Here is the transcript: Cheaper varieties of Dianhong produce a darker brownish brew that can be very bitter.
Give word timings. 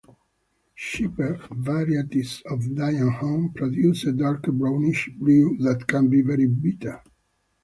Cheaper 0.75 1.39
varieties 1.51 2.41
of 2.47 2.61
Dianhong 2.61 3.53
produce 3.53 4.05
a 4.05 4.11
darker 4.11 4.51
brownish 4.51 5.11
brew 5.19 5.55
that 5.59 5.85
can 5.85 6.09
be 6.09 6.23
very 6.23 6.47
bitter. 6.47 7.03